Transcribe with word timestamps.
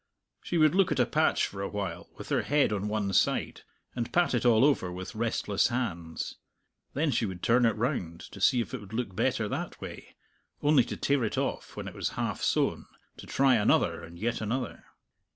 She 0.41 0.57
would 0.57 0.73
look 0.73 0.91
at 0.91 0.99
a 0.99 1.05
patch 1.05 1.45
for 1.45 1.61
a 1.61 1.69
while, 1.69 2.09
with 2.17 2.29
her 2.29 2.41
head 2.41 2.73
on 2.73 2.87
one 2.87 3.13
side, 3.13 3.61
and 3.95 4.11
pat 4.11 4.33
it 4.33 4.47
all 4.47 4.65
over 4.65 4.91
with 4.91 5.13
restless 5.13 5.67
hands; 5.67 6.39
then 6.95 7.11
she 7.11 7.27
would 7.27 7.43
turn 7.43 7.67
it 7.67 7.75
round, 7.75 8.21
to 8.31 8.41
see 8.41 8.61
if 8.61 8.73
it 8.73 8.79
would 8.81 8.93
look 8.93 9.15
better 9.15 9.47
that 9.47 9.79
way, 9.79 10.15
only 10.63 10.83
to 10.85 10.97
tear 10.97 11.23
it 11.23 11.37
off 11.37 11.75
when 11.77 11.87
it 11.87 11.93
was 11.93 12.09
half 12.17 12.41
sewn, 12.41 12.87
to 13.17 13.27
try 13.27 13.53
another 13.57 14.03
and 14.03 14.17
yet 14.17 14.41
another. 14.41 14.85